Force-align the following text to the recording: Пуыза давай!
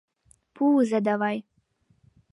Пуыза 0.53 0.99
давай! 1.07 1.37